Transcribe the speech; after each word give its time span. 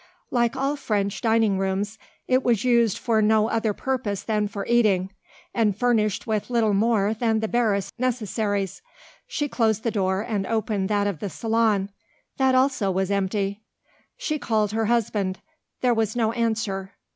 Like 0.31 0.55
all 0.55 0.75
French 0.77 1.21
dining 1.21 1.59
rooms, 1.59 1.99
it 2.27 2.41
was 2.41 2.63
used 2.63 2.97
for 2.97 3.21
no 3.21 3.49
other 3.49 3.71
purpose 3.71 4.23
than 4.23 4.47
for 4.47 4.65
eating, 4.65 5.11
and 5.53 5.77
furnished 5.77 6.25
with 6.25 6.49
little 6.49 6.73
more 6.73 7.13
than 7.13 7.39
the 7.39 7.47
barest 7.47 7.93
necessaries. 7.99 8.81
She 9.27 9.47
closed 9.47 9.83
the 9.83 9.91
door 9.91 10.21
and 10.23 10.47
opened 10.47 10.89
that 10.89 11.05
of 11.05 11.19
the 11.19 11.29
salon: 11.29 11.91
that 12.37 12.55
also 12.55 12.89
was 12.89 13.11
empty. 13.11 13.61
She 14.17 14.39
called 14.39 14.71
her 14.71 14.85
husband: 14.85 15.37
there 15.81 15.93
was 15.93 16.15
no 16.15 16.31
answer. 16.31 16.93